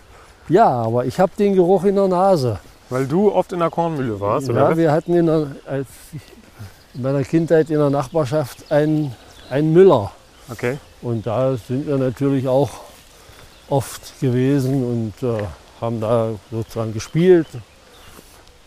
[0.48, 2.59] Ja, aber ich habe den Geruch in der Nase.
[2.88, 4.70] Weil du oft in der Kornmühle warst, oder?
[4.70, 5.46] Ja, wir hatten in, der,
[6.92, 9.14] in meiner Kindheit in der Nachbarschaft einen,
[9.48, 10.11] einen Müller.
[10.51, 10.79] Okay.
[11.03, 12.71] Und da sind wir natürlich auch
[13.69, 15.45] oft gewesen und äh,
[15.81, 17.47] haben da sozusagen gespielt.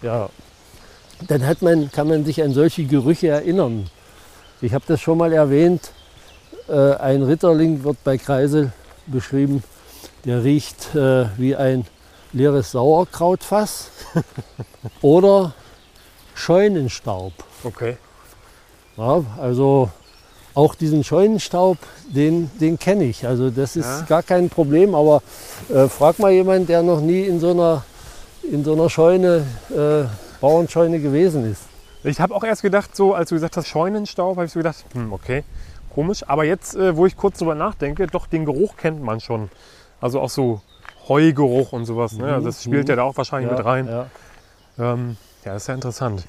[0.01, 0.29] Ja,
[1.27, 3.89] dann hat man, kann man sich an solche Gerüche erinnern.
[4.61, 5.91] Ich habe das schon mal erwähnt.
[6.67, 8.71] Äh, ein Ritterling wird bei Kreisel
[9.07, 9.63] beschrieben,
[10.25, 11.85] der riecht äh, wie ein
[12.31, 13.91] leeres Sauerkrautfass
[15.01, 15.53] oder
[16.35, 17.33] Scheunenstaub.
[17.63, 17.97] Okay.
[18.97, 19.91] Ja, also
[20.55, 23.25] auch diesen Scheunenstaub, den, den kenne ich.
[23.25, 24.05] Also das ist Ja.
[24.07, 24.93] gar kein Problem.
[24.95, 25.21] Aber
[25.73, 27.83] äh, frag mal jemand, der noch nie in so einer,
[28.49, 30.03] in so einer Scheune, äh,
[30.41, 31.61] Bauernscheune gewesen ist.
[32.03, 34.83] Ich habe auch erst gedacht, so als du gesagt hast, Scheunenstaub, habe ich so gedacht,
[34.93, 35.43] hm, okay,
[35.95, 36.23] komisch.
[36.27, 39.49] Aber jetzt, äh, wo ich kurz drüber nachdenke, doch den Geruch kennt man schon.
[40.01, 40.61] Also auch so
[41.07, 42.13] Heugeruch und sowas.
[42.13, 42.25] Ne?
[42.33, 43.87] Also das spielt ja da auch wahrscheinlich mit rein.
[43.87, 44.05] Ja.
[44.77, 46.25] Ähm, ja, ist ja interessant.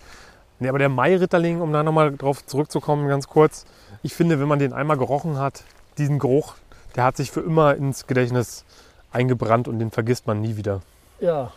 [0.64, 3.66] Nee, aber der Mai-Ritterling, um da nochmal drauf zurückzukommen, ganz kurz.
[4.02, 5.62] Ich finde, wenn man den einmal gerochen hat,
[5.98, 6.54] diesen Geruch,
[6.96, 8.64] der hat sich für immer ins Gedächtnis
[9.12, 10.80] eingebrannt und den vergisst man nie wieder.
[11.20, 11.52] ja,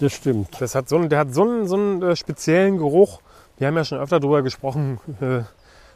[0.00, 0.60] das stimmt.
[0.60, 3.20] Das hat so, der hat so einen, so einen äh, speziellen Geruch.
[3.56, 5.42] Wir haben ja schon öfter darüber gesprochen, äh,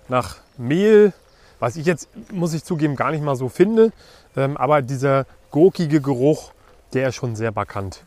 [0.07, 1.13] nach Mehl,
[1.59, 3.91] was ich jetzt, muss ich zugeben, gar nicht mal so finde.
[4.37, 6.53] Ähm, aber dieser gurkige Geruch,
[6.95, 8.05] der ist schon sehr markant.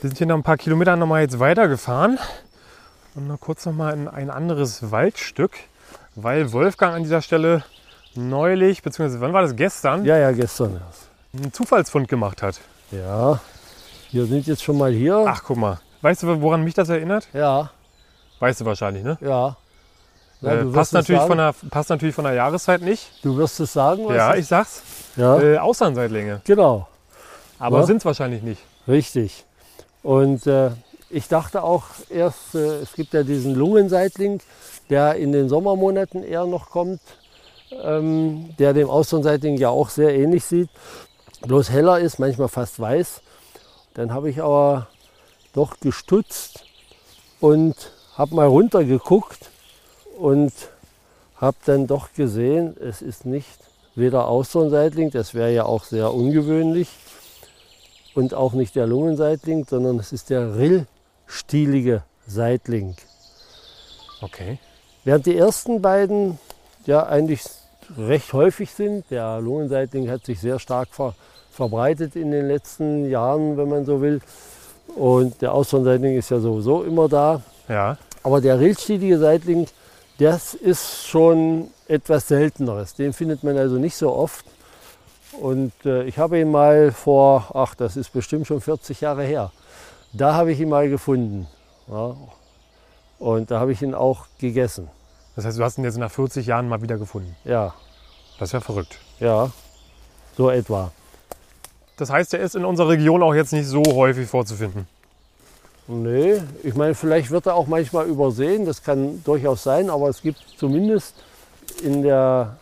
[0.00, 2.18] Wir sind hier noch ein paar Kilometer noch mal jetzt weitergefahren
[3.14, 5.52] und noch kurz noch mal in ein anderes Waldstück,
[6.14, 7.64] weil Wolfgang an dieser Stelle
[8.14, 11.08] neulich, beziehungsweise wann war das gestern, Ja, ja, gestern erst.
[11.34, 12.60] einen Zufallsfund gemacht hat.
[12.90, 13.40] Ja,
[14.10, 15.24] wir sind jetzt schon mal hier.
[15.26, 15.78] Ach, guck mal.
[16.02, 17.28] Weißt du, woran mich das erinnert?
[17.32, 17.70] Ja,
[18.40, 19.18] Weißt du wahrscheinlich, ne?
[19.20, 19.56] ja.
[20.40, 21.28] Ja, äh, wirst passt, es natürlich sagen.
[21.28, 23.12] von der, passt natürlich von der Jahreszeit nicht.
[23.22, 24.82] du wirst es sagen, was Ja, es- ich sag's.
[25.16, 26.40] ja Äh, Austernseitlinge.
[26.44, 26.88] genau.
[27.58, 27.86] Aber Ja.
[27.86, 28.62] sind's wahrscheinlich nicht.
[28.88, 29.44] Richtig.
[30.02, 30.70] Und äh,
[31.10, 34.40] ich dachte auch erst, äh, es gibt ja diesen Lungenseitling,
[34.88, 37.00] der in den Sommermonaten eher noch kommt,
[37.82, 40.70] ähm, der dem Austernseitling ja auch sehr ähnlich sieht,
[41.42, 43.22] bloß heller ist, manchmal fast weiß.
[43.94, 44.88] Dann habe ich aber
[45.52, 46.64] doch gestutzt
[47.40, 47.74] und
[48.16, 49.50] habe mal runtergeguckt
[50.18, 50.52] und
[51.36, 53.58] habe dann doch gesehen, es ist nicht
[53.94, 56.88] weder Austernseitling, das wäre ja auch sehr ungewöhnlich,
[58.14, 62.96] und auch nicht der Lungenseitling, sondern es ist der Rillstielige Seitling.
[64.20, 64.58] Okay.
[65.04, 66.38] Während die ersten beiden
[66.86, 67.42] ja eigentlich
[67.96, 71.14] recht häufig sind, der Lungenseitling hat sich sehr stark ver
[71.52, 74.20] verbreitet in den letzten Jahren, wenn man so will.
[74.94, 77.42] Und der Austernseitling ist ja sowieso immer da.
[77.68, 77.98] Ja.
[78.22, 79.66] Aber der Rillstielige Seitling,
[80.18, 82.94] das ist schon etwas Selteneres.
[82.94, 84.44] Den findet man also nicht so oft.
[85.32, 89.52] Und äh, ich habe ihn mal vor, ach, das ist bestimmt schon 40 Jahre her,
[90.12, 91.46] da habe ich ihn mal gefunden.
[91.88, 92.16] Ja.
[93.18, 94.88] Und da habe ich ihn auch gegessen.
[95.36, 97.36] Das heißt, du hast ihn jetzt nach 40 Jahren mal wieder gefunden.
[97.44, 97.74] Ja,
[98.38, 98.98] Das ist ja verrückt.
[99.20, 99.50] ja,
[100.36, 100.90] so etwa.
[101.96, 104.88] Das heißt, er ist in unserer Region auch jetzt nicht so häufig vorzufinden.
[105.86, 110.22] Nee, ich meine, vielleicht wird er auch manchmal übersehen, das kann durchaus sein, aber es
[110.22, 111.14] gibt zumindest
[111.82, 112.56] in der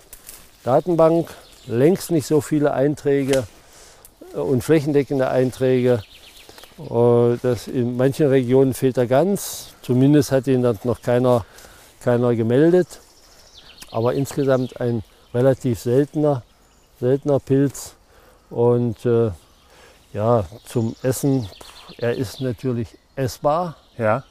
[0.64, 1.28] Datenbank
[1.68, 3.46] längst nicht so viele Einträge
[4.34, 6.02] äh, und flächendeckende Einträge.
[6.78, 11.44] Äh, Das in manchen Regionen fehlt er ganz, zumindest hat ihn dann noch keiner,
[12.00, 13.00] keiner gemeldet.
[13.90, 15.02] Aber insgesamt ein
[15.32, 16.42] relativ seltener,
[17.00, 17.94] seltener Pilz.
[18.50, 19.30] Und äh,
[20.14, 21.48] Ja, zum Essen,
[21.98, 24.24] er ist natürlich essbar, Ja.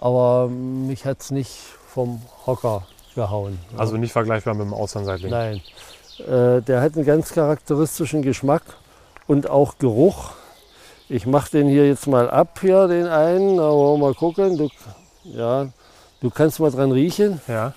[0.00, 1.52] aber mich hat es nicht
[1.86, 3.58] vom Hocker gehauen.
[3.76, 5.30] Also nicht vergleichbar mit dem Austernseitling.
[5.30, 5.60] Nein.
[6.20, 8.62] Äh, der hat einen ganz charakteristischen Geschmack
[9.26, 10.32] und auch Geruch.
[11.08, 14.56] Ich mache den hier jetzt mal ab, hier den einen, aber mal gucken.
[14.56, 14.68] Du,
[15.24, 15.68] ja,
[16.20, 17.40] du kannst mal dran riechen.
[17.48, 17.74] Ja.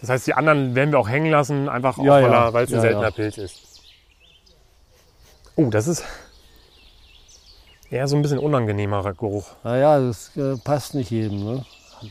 [0.00, 2.52] Das heißt, die anderen werden wir auch hängen lassen, einfach auch, Ja, weil, ja.
[2.52, 3.10] weil es ein Ja, seltener.
[3.12, 3.60] Pilz ist.
[5.54, 6.04] Oh, das ist
[7.90, 9.46] eher so ein bisschen unangenehmerer Geruch.
[9.62, 11.44] Naja, das äh, passt nicht jedem.
[11.44, 11.64] Ne?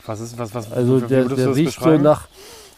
[0.06, 2.28] Was ist, was, was, Also der, der das riecht so nach,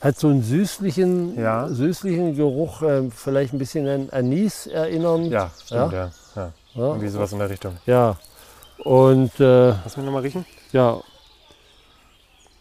[0.04, 1.66] hat so einen süßlichen, Ja.
[1.68, 5.24] süßlichen Geruch, äh, vielleicht ein bisschen an Anis erinnern.
[5.30, 6.10] Ja, stimmt, ja.
[6.36, 6.52] ja.
[6.74, 7.76] Ja, Irgendwie sowas in der Richtung.
[7.86, 8.16] ja.
[8.78, 10.44] Und äh, Lass mich nochmal riechen.
[10.72, 11.00] ja,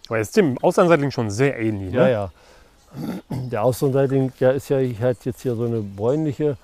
[0.08, 1.94] Aber ist dem Austernseitling schon sehr ähnlich.
[1.94, 2.12] ja, Ne?
[2.12, 2.32] ja.
[3.30, 6.58] Der Außenseitigen, der ist ja, hat jetzt hier so eine bräunliche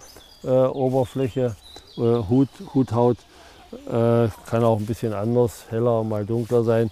[0.44, 1.56] äh, Oberfläche,
[1.98, 3.18] äh, Hut, Huthaut.
[3.88, 6.92] Äh, kann auch ein bisschen anders, heller, mal dunkler sein.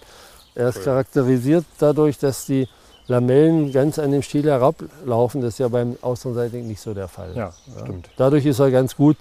[0.56, 0.84] Er ist Cool.
[0.84, 2.68] charakterisiert dadurch, dass die
[3.08, 5.40] Lamellen ganz an dem Stiel herablaufen.
[5.40, 7.30] Das ist ja beim Außenseitigen nicht so der Fall.
[7.34, 8.10] Ja, stimmt.
[8.16, 9.16] Dadurch ist er ganz gut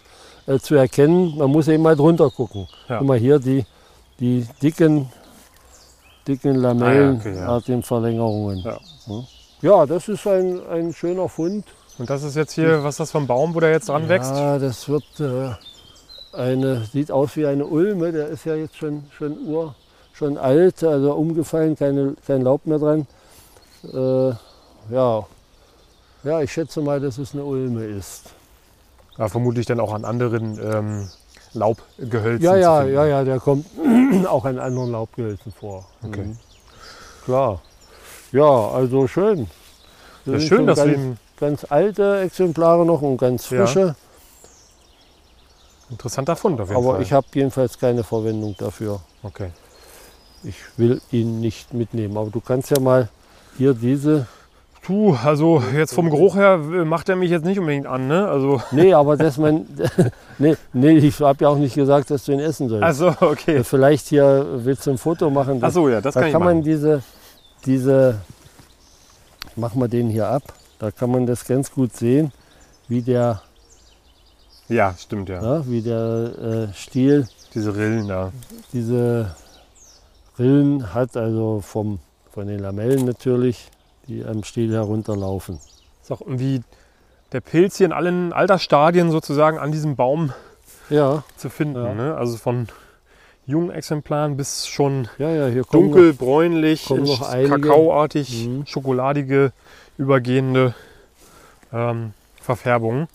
[0.46, 1.38] äh, zu erkennen.
[1.38, 2.68] Man muss eben mal drunter gucken.
[2.90, 3.00] Ja.
[3.00, 3.66] Guck mal hier die,
[4.20, 5.10] die dicken,
[6.28, 7.48] dicken Lamellen, okay, ja.
[7.48, 8.60] Art den Verlängerungen.
[8.60, 8.78] Ja.
[9.62, 11.66] Ja, das ist ein, ein schöner Fund.
[11.98, 14.08] Und das ist jetzt hier, was ist das für ein Baum, wo der jetzt dran
[14.08, 14.36] wächst?
[14.36, 18.12] Ja, das wird äh, eine, sieht aus wie eine Ulme.
[18.12, 19.74] Der ist ja jetzt schon, schon ur,
[20.14, 23.08] schon alt, also umgefallen, keine, kein Laub mehr dran.
[23.94, 24.34] Äh,
[24.94, 25.26] ja.
[26.24, 28.32] ja, ich schätze mal, dass es eine Ulme ist.
[29.18, 31.10] Ja, vermutlich dann auch an anderen ähm,
[31.54, 33.66] Laubgehölzen Ja, ja, ja, ja, der kommt
[34.28, 35.86] auch an anderen Laubgehölzen vor.
[36.04, 36.24] Okay.
[36.24, 36.38] Mhm.
[37.26, 37.62] Klar.
[38.32, 39.50] Ja, also schön.
[40.26, 43.96] Das Ja, schön, dass ganz, du ihn, ganz alte Exemplare noch und ganz Ja, frische.
[45.90, 47.02] interessanter Fund auf jeden aber Fall.
[47.02, 49.00] ich habe jedenfalls keine Verwendung dafür.
[49.24, 49.52] okay.
[50.44, 52.16] Ich will ihn nicht mitnehmen.
[52.16, 53.10] Aber du kannst ja mal
[53.58, 54.28] hier diese.
[54.84, 58.26] Puh, also jetzt vom Geruch her äh, macht er mich jetzt nicht unbedingt an, ne?
[58.30, 59.66] Also, Nee, aber dass man.
[60.38, 62.84] nee, nee, ich habe ja auch nicht gesagt, dass du ihn essen sollst.
[62.84, 63.58] also okay.
[63.58, 65.60] Äh, Vielleicht hier willst du ein Foto machen.
[65.62, 67.04] Ach so, ja, das da kann kann, man diese,
[67.66, 68.20] diese,
[69.58, 70.44] machen wir den hier ab,
[70.80, 72.32] da kann man das ganz gut sehen,
[72.88, 73.42] wie der,
[74.70, 75.42] Ja, stimmt, ja.
[75.44, 78.32] ja, wie der äh, Stiel Diese Rillen da.
[78.72, 79.36] diese
[80.40, 82.00] Rillen hat, also vom,
[82.38, 83.68] von den Lamellen natürlich,
[84.08, 85.60] die am Stiel herunterlaufen.
[86.04, 86.62] Ist auch irgendwie
[87.32, 90.32] der Pilz hier in allen Altersstadien sozusagen an diesem Baum
[90.92, 91.84] Ja, zu finden.
[91.84, 91.96] Ja.
[91.96, 92.16] Ne?
[92.16, 92.68] Also von
[93.48, 97.60] jungen Exemplaren bis schon ja, ja, dunkel, bräunlich, noch einige.
[97.60, 98.68] kakaoartig, Mhm.
[98.68, 99.52] schokoladige,
[99.98, 100.76] übergehende
[101.74, 103.08] ähm, Verfärbungen.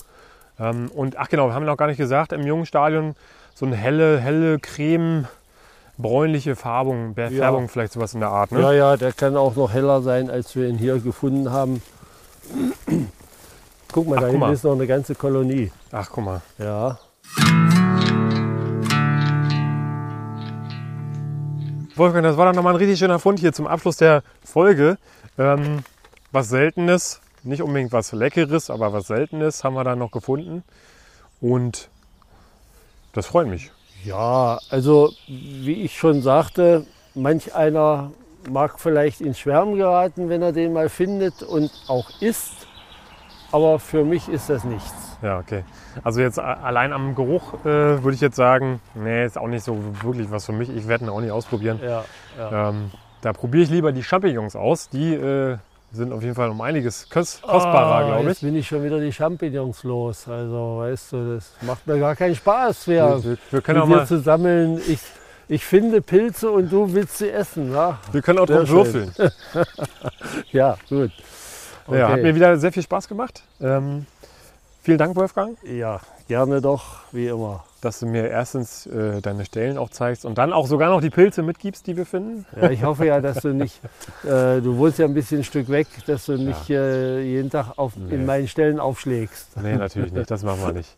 [0.58, 3.14] Ähm, und ach genau, wir haben noch gar nicht gesagt, im jungen Stadion
[3.54, 5.28] so eine helle, helle Creme,
[5.98, 7.28] bräunliche Färbung, Ja.
[7.30, 8.52] Färbung vielleicht sowas in der Art.
[8.52, 8.60] Ne?
[8.60, 11.82] ja, ja, der kann auch noch heller sein, als wir ihn hier gefunden haben.
[13.92, 14.52] Guck mal, Ach, da hinten mal.
[14.52, 15.70] ist noch eine ganze Kolonie.
[15.90, 16.40] Ach, guck mal.
[16.58, 16.98] Ja,
[21.94, 24.96] Wolfgang, das war dann nochmal ein richtig schöner Fund hier zum Abschluss der Folge.
[25.38, 25.80] Ähm,
[26.32, 30.64] was Seltenes, nicht unbedingt was Leckeres, aber was Seltenes haben wir dann noch gefunden.
[31.40, 31.90] Und
[33.12, 33.70] das freut mich.
[34.04, 38.10] Ja, also wie ich schon sagte, manch einer
[38.50, 42.66] mag vielleicht ins Schwärmen geraten, wenn er den mal findet und auch isst.
[43.52, 45.18] Aber für mich ist das nichts.
[45.20, 45.62] Ja, okay.
[46.02, 49.78] Also jetzt allein am Geruch äh, würde ich jetzt sagen, nee, ist auch nicht so
[50.02, 50.68] wirklich was für mich.
[50.70, 51.78] Ich werde ihn auch nicht ausprobieren.
[51.82, 52.04] Ja,
[52.38, 52.70] ja.
[52.70, 54.88] Ähm, da probiere ich lieber die Champignons aus.
[54.88, 55.58] Die äh,
[55.92, 58.48] sind auf jeden Fall um einiges kos kostbarer, Ah, glaube Jetzt ich.
[58.48, 60.26] bin ich schon wieder die Champignons los.
[60.28, 64.06] Also, weißt du, das macht mir gar keinen Spaß mehr, Wir, wir, können auch mal,
[64.06, 64.80] zu sammeln.
[64.88, 65.00] Ich,
[65.48, 67.72] ich finde Pilze und du willst sie essen.
[67.72, 69.12] Ja, wir können auch drauf würfeln.
[70.52, 71.10] ja gut.
[71.90, 72.22] Ja, hat Okay.
[72.22, 73.42] mir wieder sehr viel Spaß gemacht.
[73.60, 74.06] Ähm,
[74.82, 77.64] vielen Dank, Wolfgang, Ja, gerne doch, wie immer.
[77.80, 81.10] dass du mir erstens äh, deine Stellen auch zeigst und dann auch sogar noch die
[81.10, 82.46] Pilze mitgibst, die wir finden.
[82.60, 83.80] Ja, ich hoffe ja, dass du nicht,
[84.24, 87.76] äh, du wohnst ja ein bisschen ein Stück weg, dass du nicht äh, jeden Tag
[87.76, 88.14] auf, Nee.
[88.14, 89.56] in meinen Stellen aufschlägst.
[89.60, 90.30] Nee, natürlich nicht.
[90.30, 90.96] Das machen wir nicht.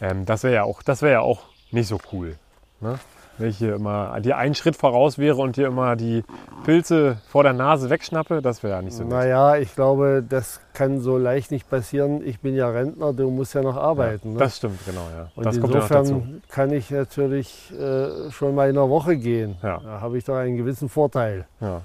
[0.00, 2.36] Ähm, das wäre ja, auch- das ja auch nicht so cool.
[2.80, 2.98] Ne?
[3.38, 6.22] Wenn ich hier immer dir einen Schritt voraus wäre und dir immer die
[6.64, 9.12] Pilze vor der Nase wegschnappe, das wäre ja nicht so nett.
[9.12, 12.26] Naja, ich glaube, das kann so leicht nicht passieren.
[12.26, 14.34] Ich bin ja Rentner, du musst ja noch arbeiten.
[14.34, 14.38] ne?
[14.38, 15.06] Das stimmt, genau.
[15.16, 15.28] Ja.
[15.34, 19.56] Und das kommt ja insofern kann ich natürlich äh, schon mal in der Woche gehen.
[19.62, 19.80] Ja.
[19.82, 21.46] Da habe ich doch einen gewissen Vorteil.
[21.60, 21.82] Ja.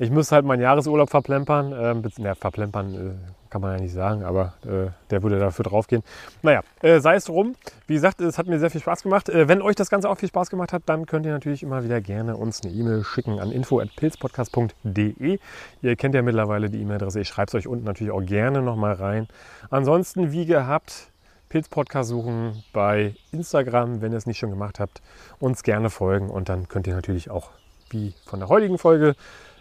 [0.00, 1.74] Ich muss halt meinen Jahresurlaub verplempern.
[1.78, 6.02] Ähm, ja, verplempern äh, kann man ja nicht sagen, aber äh, der würde dafür draufgehen.
[6.40, 7.54] Naja, äh, sei es drum.
[7.86, 9.28] Wie gesagt, es hat mir sehr viel Spaß gemacht.
[9.28, 11.84] Äh, wenn euch das Ganze auch viel Spaß gemacht hat, dann könnt ihr natürlich immer
[11.84, 15.38] wieder gerne uns eine E-Mail schicken an info.pilzpodcast.de.
[15.82, 17.20] Ihr kennt ja mittlerweile die E-Mail-Adresse.
[17.20, 19.28] Ich schreibe es euch unten natürlich auch gerne nochmal rein.
[19.68, 21.10] Ansonsten, wie gehabt,
[21.50, 25.02] Pilzpodcast suchen bei Instagram, wenn ihr es nicht schon gemacht habt.
[25.40, 27.50] Uns gerne folgen und dann könnt ihr natürlich auch,
[27.90, 29.14] wie von der heutigen Folge,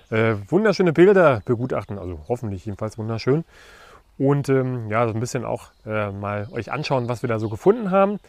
[0.09, 1.97] äh, wunderschöne Bilder begutachten.
[1.97, 3.43] Also hoffentlich jedenfalls wunderschön
[4.19, 7.49] und ähm, ja, so ein bisschen auch äh, mal euch anschauen, was wir da so
[7.49, 8.19] gefunden haben.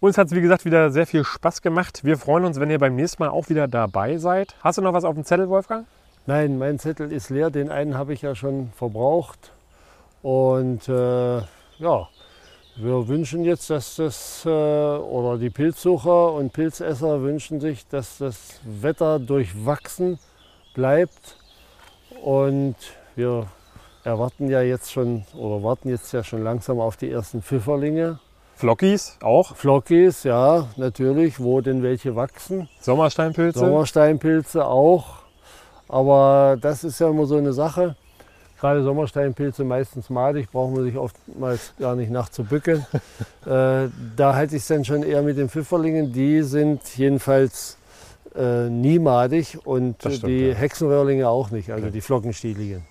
[0.00, 2.02] Uns hat es, wie gesagt, wieder sehr viel Spaß gemacht.
[2.02, 4.56] Wir freuen uns, wenn ihr beim nächsten Mal auch wieder dabei seid.
[4.60, 5.86] Hast du noch was auf dem Zettel, Wolfgang?
[6.26, 7.50] Nein, mein Zettel ist leer.
[7.50, 9.52] Den einen habe ich ja schon verbraucht.
[10.22, 11.36] Und äh,
[11.78, 12.08] ja,
[12.76, 18.60] wir wünschen jetzt, dass das, äh, oder die Pilzsucher und Pilzesser wünschen sich, dass das
[18.64, 20.18] Wetter durchwachsen
[20.74, 21.36] bleibt.
[22.22, 22.76] Und
[23.14, 23.46] wir
[24.04, 28.18] erwarten ja jetzt schon oder warten jetzt ja schon langsam auf die ersten Pfifferlinge.
[28.56, 29.56] Flockis auch?
[29.56, 32.68] Flockis, ja, natürlich, wo denn welche wachsen.
[32.80, 33.58] Sommersteinpilze?
[33.58, 35.22] Sommersteinpilze auch.
[35.88, 37.96] Aber das ist ja immer so eine Sache.
[38.60, 42.86] Gerade Sommersteinpilze meistens madig, brauchen wir sich oftmals gar nicht nachzubücken.
[43.46, 46.12] äh, da halte ich es dann schon eher mit den Pfifferlingen.
[46.12, 47.78] Die sind jedenfalls
[48.34, 50.54] äh, nie madig und stimmt, die ja.
[50.54, 51.92] Hexenröhrlinge auch nicht, also okay.
[51.92, 52.82] die Flockenstieligen.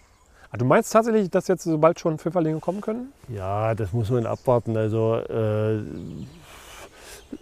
[0.51, 3.13] Ah, du meinst tatsächlich, dass jetzt sobald schon Pfifferlinge kommen können?
[3.29, 4.75] Ja, das muss man abwarten.
[4.75, 5.79] Also äh,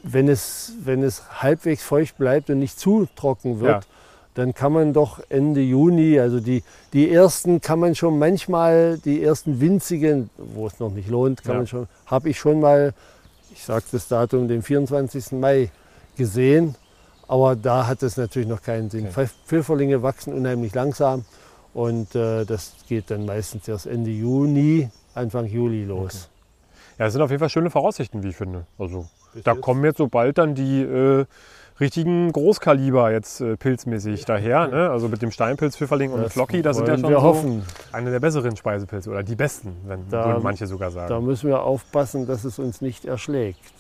[0.04, 3.90] wenn, es, wenn es halbwegs feucht bleibt und nicht zu trocken wird, ja.
[4.36, 9.24] dann kann man doch Ende Juni, also die, die ersten kann man schon manchmal, die
[9.24, 11.58] ersten winzigen, wo es noch nicht lohnt, kann ja.
[11.58, 12.94] man schon, habe ich schon mal,
[13.52, 15.32] ich sage das Datum, den 24.
[15.32, 15.72] Mai
[16.16, 16.76] gesehen.
[17.30, 19.08] Aber da hat es natürlich noch keinen Sinn.
[19.08, 19.28] Okay.
[19.46, 21.26] Pfifferlinge wachsen unheimlich langsam.
[21.76, 26.30] Und äh, das geht dann meistens erst Ende Juni, Anfang Juli los.
[26.32, 26.98] Okay.
[26.98, 28.66] Ja, das sind auf jeden Fall schöne Voraussichten, wie ich finde.
[28.80, 29.62] Also Bis da jetzt?
[29.62, 31.26] kommen jetzt so bald dann die äh,
[31.80, 34.68] richtigen Großkaliber jetzt äh, pilzmäßig daher.
[34.68, 34.90] Ne?
[34.90, 37.62] Also mit dem Steinpilzpfifferling und Flocky, das sind ja schon so
[37.92, 41.10] eine der besseren Speisepilze oder die besten, wenn da, manche sogar sagen.
[41.10, 43.79] Da müssen wir aufpassen, dass es uns nicht erschlägt.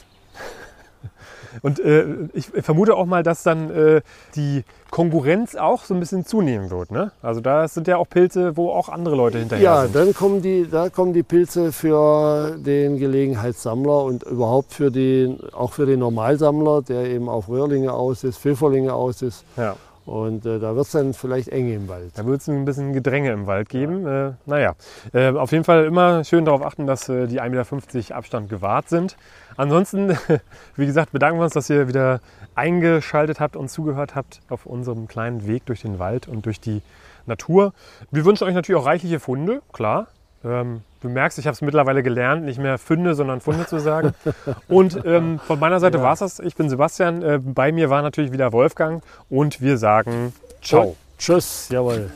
[1.62, 4.02] Und äh, ich vermute auch mal, dass dann äh,
[4.36, 6.92] die Konkurrenz auch so ein bisschen zunehmen wird.
[6.92, 7.12] Ne?
[7.22, 9.96] Also da sind ja auch Pilze, wo auch andere Leute hinterher ja, sind.
[9.96, 15.40] Ja, dann kommen die, da kommen die Pilze für den Gelegenheitssammler und überhaupt für den,
[15.54, 19.44] auch für den Normalsammler, der eben auf Röhrlinge aus ist, Pfifferlinge aus ist.
[19.58, 19.76] Ja.
[20.10, 22.14] Und äh, da wird es dann vielleicht eng im Wald.
[22.16, 24.08] Da wird es ein bisschen Gedränge im Wald geben.
[24.08, 24.30] Ja.
[24.30, 24.76] Äh, naja,
[25.14, 28.90] äh, auf jeden Fall immer schön darauf achten, dass äh, die 1,50 Meter Abstand gewahrt
[28.90, 29.18] sind.
[29.56, 30.18] Ansonsten,
[30.76, 32.22] wie gesagt, bedanken wir uns, dass ihr wieder
[32.56, 36.82] eingeschaltet habt und zugehört habt auf unserem kleinen Weg durch den Wald und durch die
[37.28, 37.74] Natur.
[38.10, 40.08] Wir wünschen euch natürlich auch reichliche Funde, klar.
[40.44, 44.14] Ähm, du merkst, ich habe es mittlerweile gelernt, nicht mehr Funde, sondern Funde zu sagen.
[44.68, 46.04] Und ähm, von meiner Seite ja.
[46.04, 46.40] war es das.
[46.40, 47.22] Ich bin Sebastian.
[47.22, 50.96] Äh, bei mir war natürlich wieder Wolfgang und wir sagen Ciao.
[51.18, 52.10] Tschüss, jawohl.